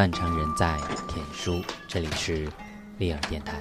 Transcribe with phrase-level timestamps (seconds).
[0.00, 0.78] 断肠人在
[1.08, 2.48] 天书，这里是
[2.96, 3.60] 利尔电台。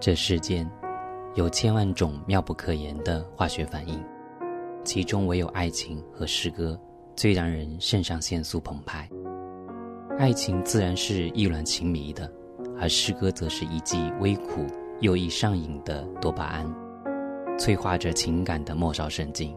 [0.00, 0.70] 这世间
[1.34, 3.98] 有千万种妙不可言的化学反应，
[4.84, 6.78] 其中唯有爱情和诗歌
[7.16, 9.08] 最让人肾上腺素澎湃。
[10.18, 12.30] 爱情自然是意乱情迷的，
[12.78, 14.66] 而诗歌则是一剂微苦
[15.00, 16.72] 又易上瘾的多巴胺，
[17.58, 19.56] 催化着情感的末梢神经。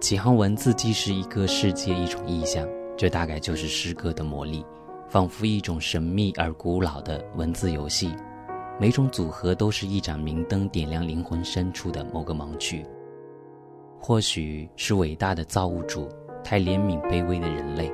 [0.00, 2.68] 几行文字既是一个世界，一种意象，
[3.00, 4.62] 这大概就是诗歌的魔力。
[5.08, 8.14] 仿佛一种神秘而古老的文字游戏，
[8.78, 12.84] 每种组合都是一盏明灯，点亮灵魂深处的某个盲区。
[13.98, 16.10] 或许是伟大的造物主
[16.44, 17.90] 太怜悯卑微的人类，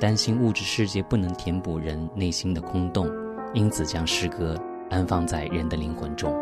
[0.00, 3.06] 担心物质世界不能填补人内心的空洞，
[3.52, 4.58] 因此将诗歌
[4.88, 6.34] 安放在人的灵魂中。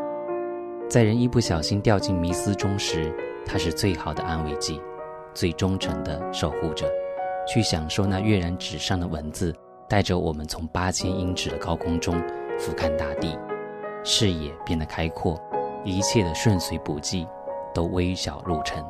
[0.89, 3.13] 在人一不小心掉进迷思中时，
[3.45, 4.81] 它是最好的安慰剂，
[5.35, 6.89] 最忠诚的守护者，
[7.47, 9.55] 去享受那跃然纸上的文字。
[9.89, 12.15] 带着我们从八千英尺的高空中
[12.59, 13.39] 俯瞰大地，
[14.03, 15.39] 视野变得开阔，
[15.85, 17.29] 一切的顺遂不济
[17.75, 18.83] 都微小入尘。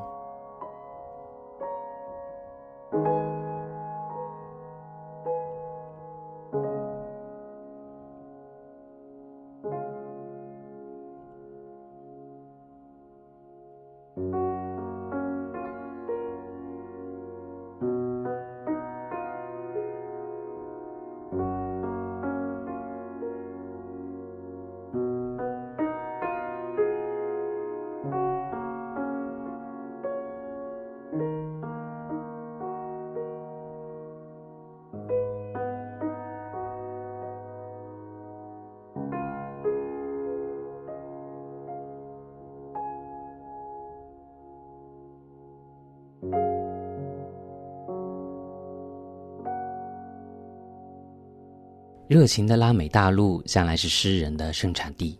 [52.12, 55.18] 热情的拉美大陆向来是诗人的盛产地。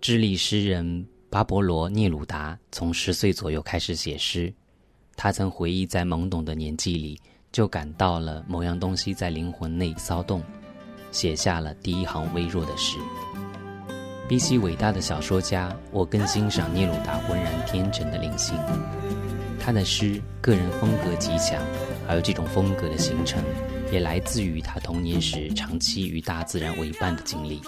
[0.00, 4.54] 智利诗人巴勃罗·聂鲁达从十岁左右开始写诗。
[5.16, 7.20] 他曾回忆，在懵懂的年纪里
[7.50, 10.40] 就感到了某样东西在灵魂内骚动，
[11.10, 12.96] 写下了第一行微弱的诗。
[14.28, 18.56] 比起伟大的小说家，我更欣赏聂鲁达浑然天成的灵性。
[19.58, 21.60] 他的诗个人风格极强，
[22.06, 23.42] 而这种风格的形成。
[23.93, 27.61] 也来自于他童年时长期与大自然为伴的经历。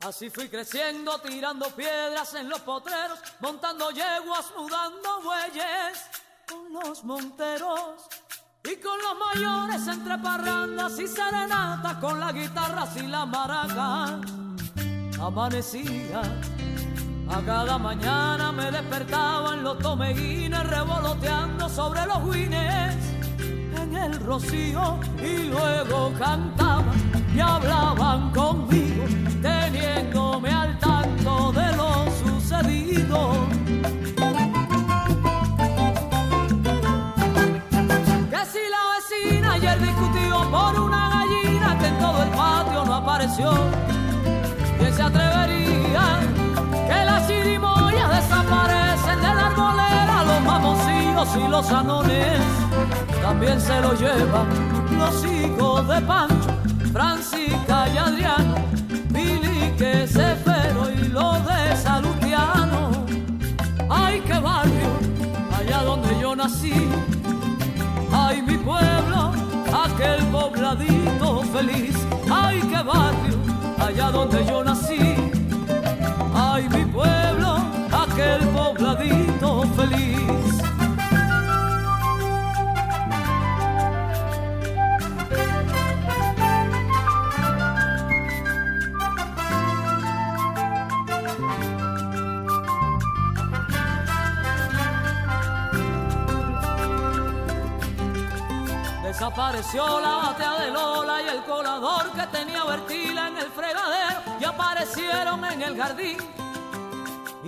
[0.00, 5.98] Así fui creciendo, tirando piedras en los potreros, montando yeguas, mudando bueyes
[6.48, 8.06] con los monteros
[8.62, 14.20] y con los mayores entre parrandas y serenatas, con la guitarra y la maraca.
[15.20, 16.22] Amanecía
[17.29, 22.95] a cada mañana me despertaban los tomeguines revoloteando sobre los guines
[23.81, 26.85] en el rocío y luego cantaban
[27.35, 29.05] y hablaban conmigo
[29.41, 33.47] teniéndome al tanto de lo sucedido.
[38.29, 42.93] Que si la vecina ayer discutió por una gallina que en todo el patio no
[42.95, 43.51] apareció,
[44.77, 45.32] ¿quién se atrevería?
[47.43, 52.39] Chirimoyas desaparecen de la arbolera, los mamoncillos y los anones
[53.21, 54.47] también se lo llevan
[54.97, 56.49] los hijos de Pancho,
[56.91, 58.55] Francisca y Adriano,
[59.09, 62.91] Billy que Cefero y los de Salutiano.
[63.89, 64.89] Ay, qué barrio,
[65.57, 66.73] allá donde yo nací,
[68.11, 69.31] ay, mi pueblo,
[69.85, 71.95] aquel pobladito feliz,
[72.31, 73.37] ay, qué barrio,
[73.79, 75.33] allá donde yo nací.
[76.35, 76.92] Ay mi pueblo,
[78.13, 80.19] aquel pobladito feliz.
[99.03, 104.43] Desapareció la batea de Lola y el colador que tenía Bertila en el fregadero y
[104.43, 106.42] aparecieron en el jardín.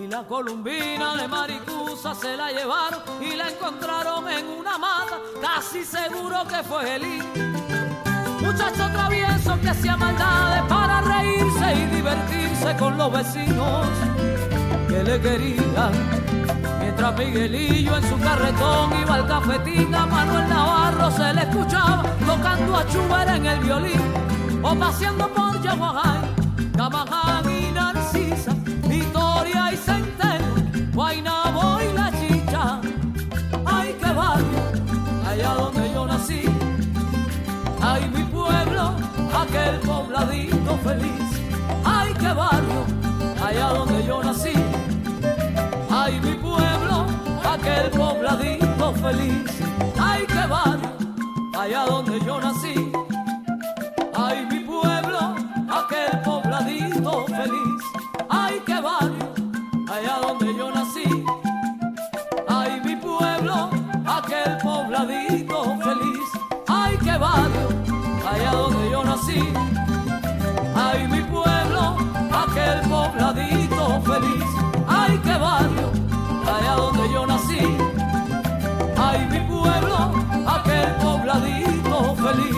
[0.05, 5.83] Y la columbina de Maricusa se la llevaron y la encontraron en una mata, casi
[5.83, 7.23] seguro que fue Elí.
[8.39, 13.87] Muchacho travieso que hacía maldades para reírse y divertirse con los vecinos
[14.87, 15.91] que le querían
[16.79, 22.77] Mientras Miguelillo en su carretón iba al cafetín, a Manuel Navarro se le escuchaba tocando
[22.77, 24.01] a Chuber en el violín
[24.61, 26.19] o paseando por Yaguajay,
[26.77, 27.25] Camaján
[39.65, 41.41] aquel pobladito feliz.
[41.83, 42.85] Ay, qué barrio,
[43.44, 44.53] allá donde yo nací.
[45.89, 47.06] Ay, mi pueblo,
[47.44, 49.51] aquel pobladito feliz.
[50.00, 50.89] Ay, qué barrio,
[51.57, 52.91] allá donde yo nací.
[54.13, 55.35] Ay, mi pueblo,
[55.69, 57.81] aquel pobladito feliz.
[58.29, 59.27] Ay, qué barrio,
[59.89, 61.25] allá donde yo nací.
[69.35, 70.75] Donde yo nací.
[70.75, 71.83] Ay, mi pueblo,
[72.31, 74.49] aquel pobladito feliz.
[74.87, 75.91] Ay, qué barrio,
[76.45, 77.59] allá donde yo nací.
[78.97, 79.99] Ay, mi pueblo,
[80.45, 82.55] aquel pobladito feliz.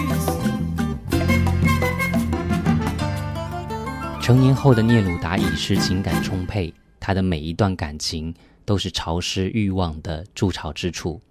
[4.21, 8.33] 成年后的聂鲁达已是情感充沛，他的每一段感情
[8.65, 11.21] 都是潮湿欲望的筑巢之处。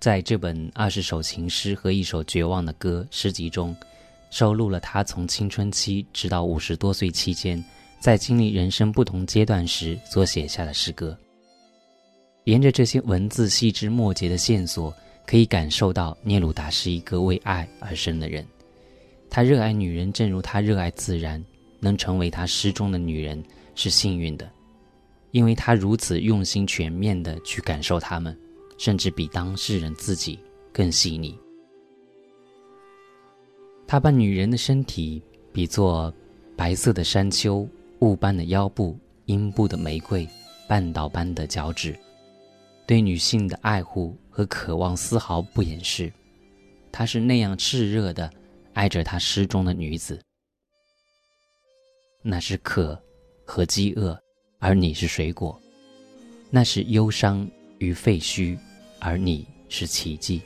[0.00, 3.76] 在这本二十首情诗和一首绝望的歌诗集中，
[4.32, 7.62] 收录了他从青春期直到五十多岁期间，
[8.00, 11.14] 在经历人生不同阶段时所写下的诗歌。
[12.44, 14.92] 沿着这些文字细枝末节的线索，
[15.26, 18.42] 可以感受到聂鲁达是一个为爱而生的人。
[19.28, 21.44] 他热爱女人，正如他热爱自然。
[21.84, 23.42] 能成为他诗中的女人
[23.74, 24.48] 是幸运的，
[25.32, 28.38] 因为他如此用心、全面的去感受她们，
[28.78, 30.38] 甚至比当事人自己
[30.72, 31.36] 更细腻。
[33.86, 36.12] 他把女人的身体比作
[36.56, 37.68] 白色的山丘、
[38.00, 40.26] 雾般的腰部、阴部的玫瑰、
[40.66, 41.98] 半岛般的脚趾，
[42.86, 46.10] 对女性的爱护和渴望丝毫不掩饰。
[46.90, 48.30] 他是那样炽热的
[48.72, 50.18] 爱着他诗中的女子。
[52.22, 52.98] 那是渴
[53.44, 54.18] 和饥饿，
[54.58, 55.58] 而你是水果；
[56.50, 57.46] 那是忧伤
[57.78, 58.56] 与废墟，
[59.00, 60.40] 而你是奇迹。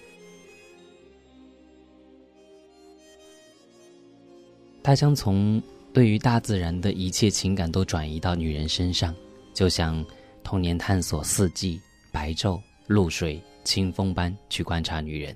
[4.87, 5.61] 他将从
[5.93, 9.13] 对于大自然的一切情感都转移到女人身上，
[9.53, 10.07] 就像
[10.45, 11.81] 童年探索四季、
[12.13, 15.35] 白昼、露水、清风般去观察女人。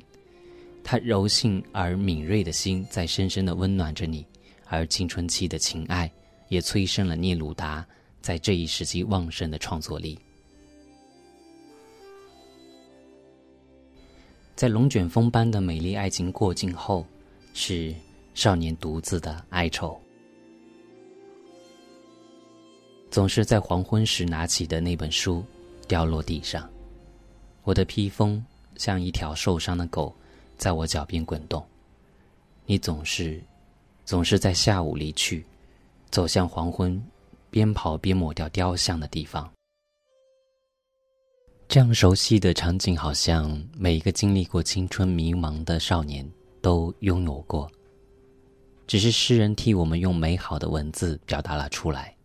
[0.84, 4.24] 他柔性而敏锐的心在深深的温暖着你，
[4.68, 6.08] 而青春期的情爱。
[6.46, 7.84] 也催生了聂鲁达
[8.20, 10.16] 在这一时期旺盛的创作力。
[14.54, 17.04] 在龙卷风般的美丽爱情过境后，
[17.52, 17.92] 是
[18.34, 20.00] 少年独自的哀愁。
[23.10, 25.44] 总是在黄昏时拿起的那本书
[25.88, 26.70] 掉落地上，
[27.64, 28.44] 我的披风
[28.76, 30.14] 像一条受伤的狗，
[30.56, 31.64] 在我脚边滚动。
[32.66, 33.42] 你总是，
[34.04, 35.44] 总是在下午离去。
[36.10, 37.00] 走向黄昏，
[37.50, 39.48] 边跑边抹掉雕像的地方。
[41.68, 46.28] 这样熟悉的场景，好像每一个经历过青春迷茫的少年
[46.60, 47.70] 都拥有过。
[48.90, 52.16] 只是诗人替我们用美好的文字表达了出来。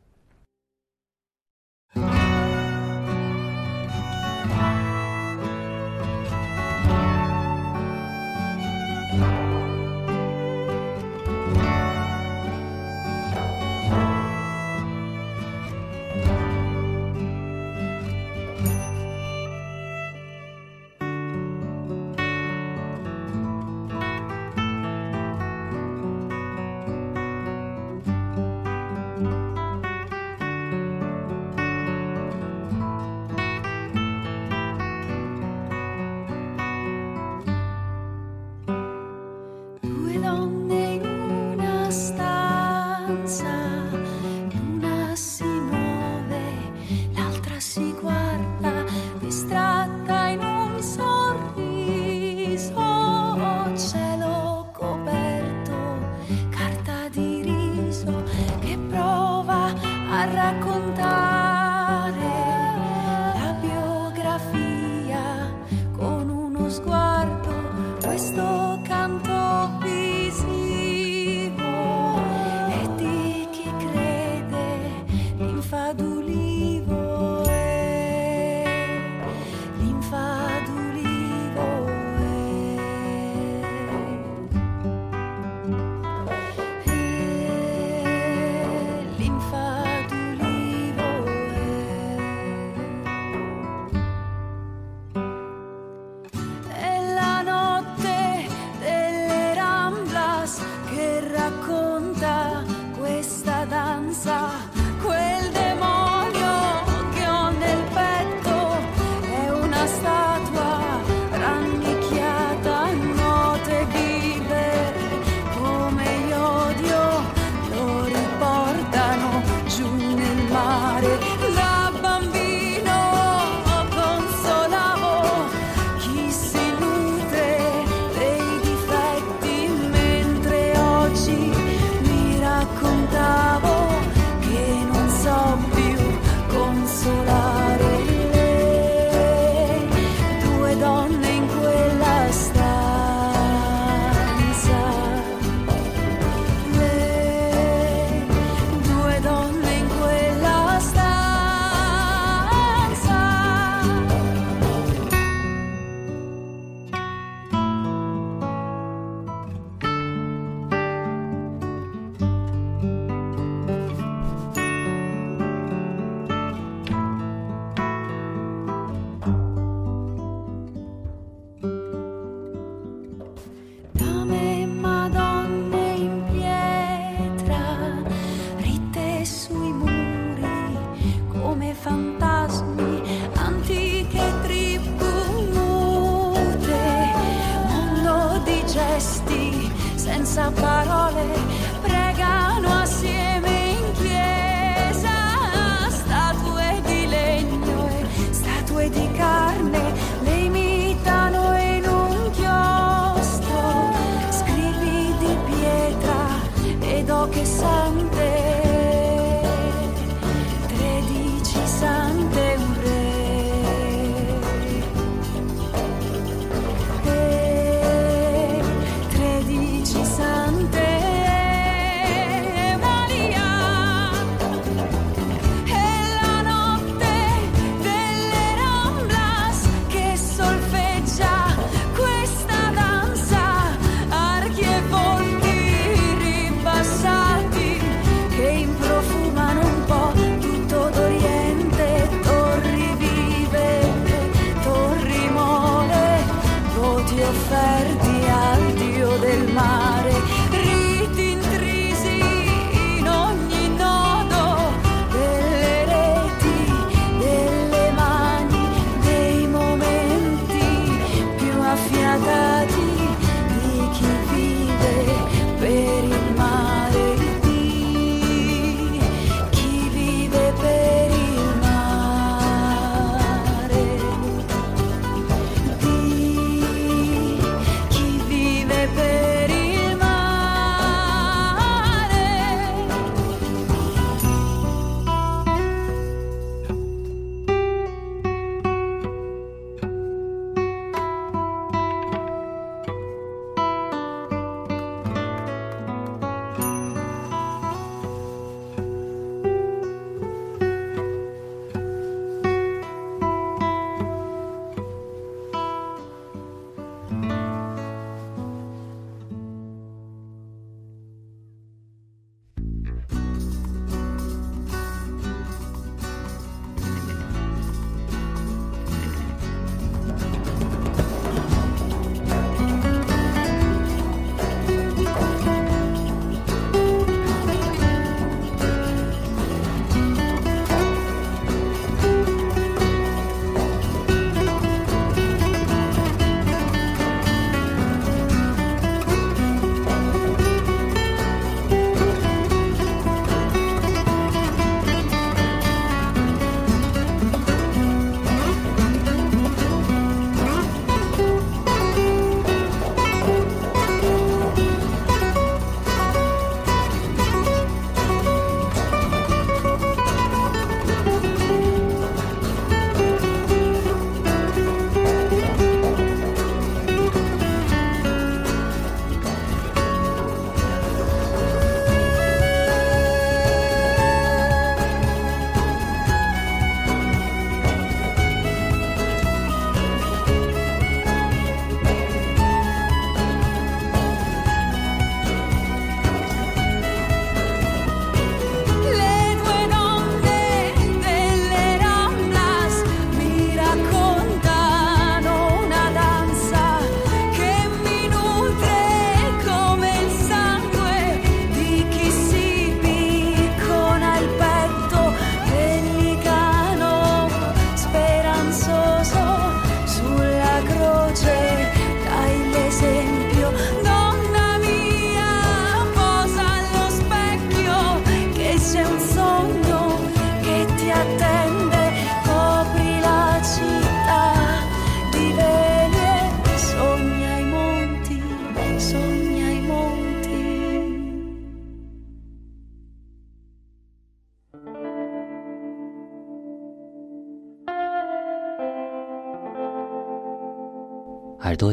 [60.26, 60.75] barraco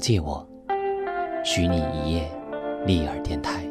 [0.02, 0.44] 借我，
[1.44, 2.28] 许你一夜
[2.85, 3.62] 立耳电台。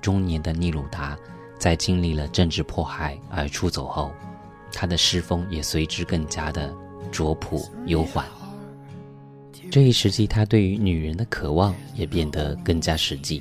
[0.00, 1.16] 中年的聂鲁达，
[1.60, 4.10] 在经历了政治迫害而出走后，
[4.72, 6.74] 他的诗风也随之更加的
[7.12, 8.26] 拙朴悠缓。
[9.78, 13.40] 这一时期，他对于女人的渴望也变得更加实际。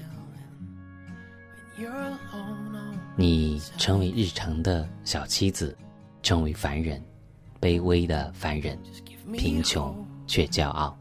[3.15, 5.75] 你成为日常的小妻子，
[6.21, 7.01] 成为凡人，
[7.59, 8.77] 卑微的凡人，
[9.33, 10.95] 贫穷却骄傲。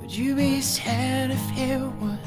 [0.00, 2.19] Would you be sad if it?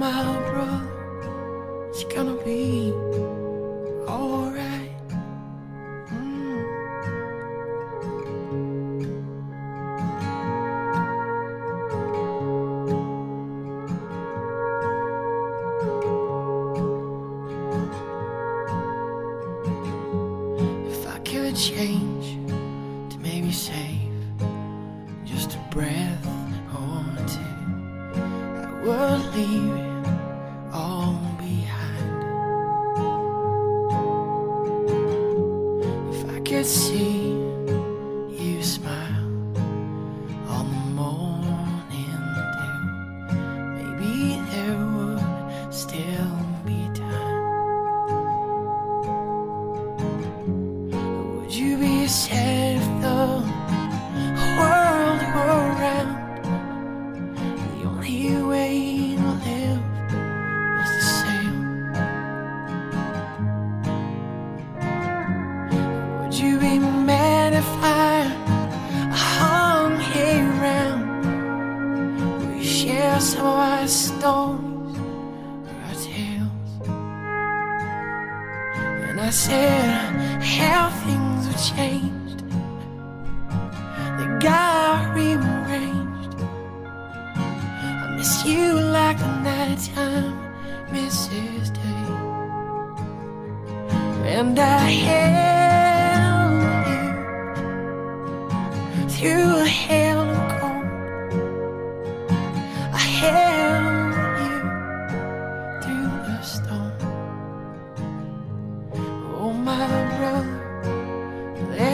[0.00, 2.59] my brother, It's gonna be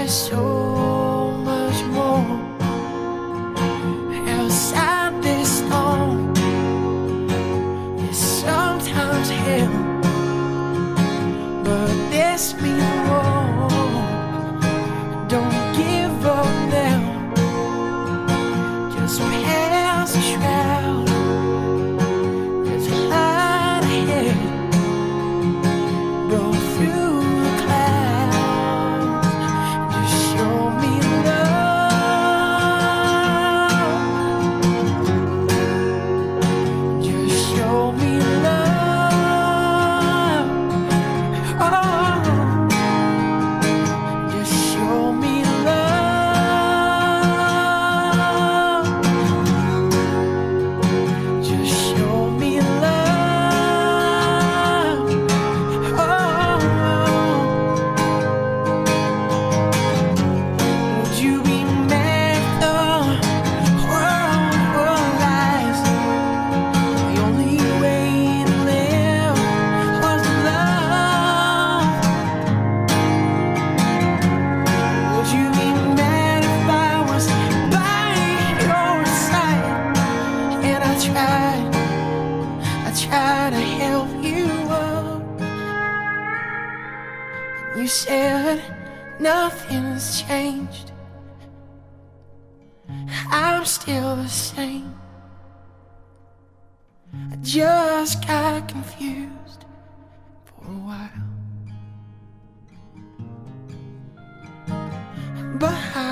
[0.08, 0.45] so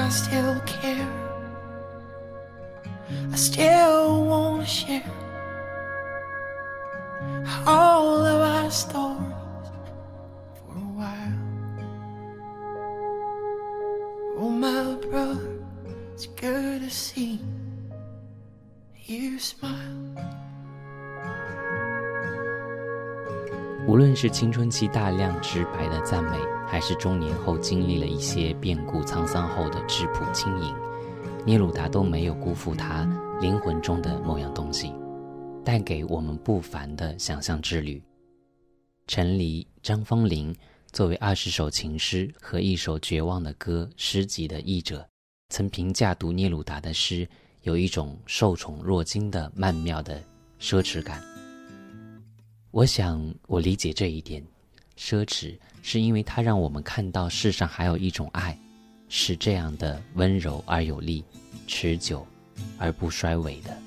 [0.05, 1.09] I still care.
[3.33, 5.11] I still wanna share
[7.67, 9.71] all of our stories
[10.57, 11.41] for a while.
[14.37, 15.65] Oh, my brother,
[16.13, 17.41] it's good to see
[19.07, 20.34] you smile.
[23.87, 30.75] 无论是青春期大量直白的赞美，还是中年后经历了一些变故沧桑后的质朴轻盈，
[31.45, 33.05] 聂鲁达都没有辜负他
[33.43, 34.91] 灵魂中的某样东西，
[35.63, 38.03] 带给我们不凡的想象之旅。
[39.07, 40.57] 陈黎、张芳林
[40.91, 45.07] 作为二十首情诗和一首绝望的歌诗集的译者，
[45.51, 47.29] 曾评价读聂鲁达的诗
[47.61, 50.19] 有一种受宠若惊的曼妙的
[50.59, 51.34] 奢侈感。
[52.75, 54.45] 我想，我理解这一点。
[54.99, 58.59] 奢侈是因为它让我们看到世上还有一种爱，
[59.09, 61.25] 是这样的温柔而有力，
[61.69, 62.27] 持久
[62.77, 63.84] 而不衰微的。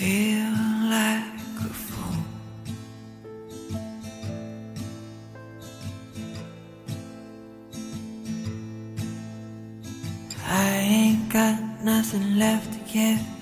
[0.00, 0.56] Feel
[0.88, 1.24] like
[1.60, 2.24] a fool.
[10.46, 13.39] I ain't got nothing left to give.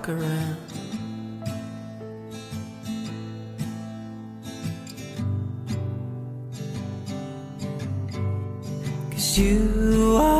[0.00, 0.56] Fuck around.
[9.10, 10.39] Cause you are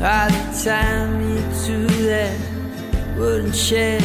[0.00, 2.38] By the time you do that
[3.16, 4.00] wouldn't share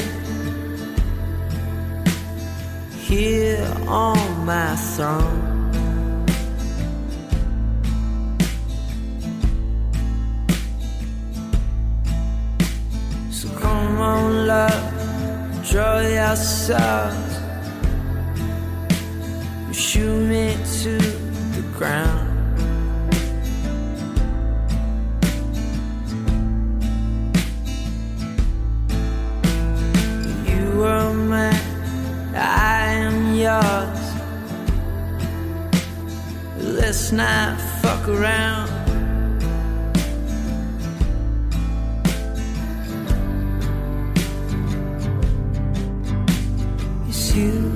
[3.08, 5.50] Hear all my song
[13.40, 17.40] So come on love, draw your swords.
[19.72, 20.98] Shoot me to
[21.56, 22.29] the ground.
[30.80, 31.54] were mine,
[32.34, 34.00] I am yours.
[36.58, 38.70] Let's not fuck around.
[47.10, 47.69] It's you.